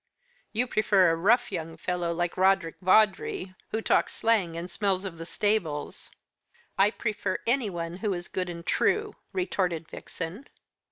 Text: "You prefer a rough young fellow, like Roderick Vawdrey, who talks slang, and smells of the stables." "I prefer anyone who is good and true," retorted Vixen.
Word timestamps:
"You 0.51 0.65
prefer 0.65 1.11
a 1.11 1.15
rough 1.15 1.51
young 1.51 1.77
fellow, 1.77 2.11
like 2.11 2.35
Roderick 2.35 2.73
Vawdrey, 2.81 3.53
who 3.69 3.83
talks 3.83 4.15
slang, 4.15 4.57
and 4.57 4.67
smells 4.67 5.05
of 5.05 5.19
the 5.19 5.27
stables." 5.27 6.09
"I 6.75 6.89
prefer 6.89 7.37
anyone 7.45 7.97
who 7.97 8.11
is 8.15 8.27
good 8.27 8.49
and 8.49 8.65
true," 8.65 9.13
retorted 9.31 9.87
Vixen. 9.87 10.47